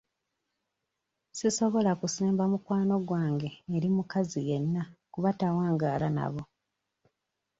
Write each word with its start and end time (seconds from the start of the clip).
Sisobola 1.37 1.91
kusemba 2.01 2.43
mukwano 2.51 2.95
gwange 3.07 3.49
eri 3.75 3.87
mukazi 3.95 4.39
yenna 4.49 4.83
kuba 5.13 5.29
tawangaala 5.39 6.07
nabo. 6.17 6.41